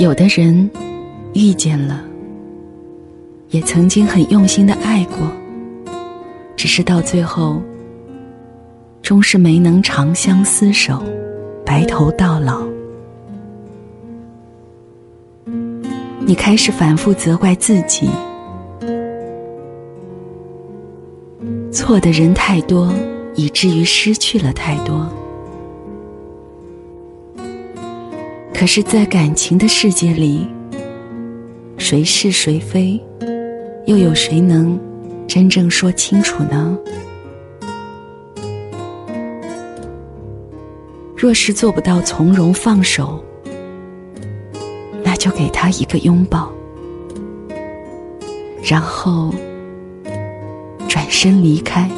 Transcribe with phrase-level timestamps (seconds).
[0.00, 0.70] 有的人
[1.34, 2.02] 遇见了，
[3.50, 5.30] 也曾经很用心的爱过，
[6.56, 7.60] 只是到最后，
[9.02, 11.02] 终是没能长相厮守，
[11.66, 12.66] 白头到老。
[16.20, 18.08] 你开始反复责怪自己，
[21.70, 22.90] 错的人太多，
[23.34, 25.06] 以至于失去了太多。
[28.60, 30.46] 可是，在感情的世界里，
[31.78, 33.02] 谁是谁非，
[33.86, 34.78] 又有谁能
[35.26, 36.78] 真正说清楚呢？
[41.16, 43.24] 若是做不到从容放手，
[45.02, 46.52] 那就给他一个拥抱，
[48.62, 49.34] 然后
[50.86, 51.90] 转身离开。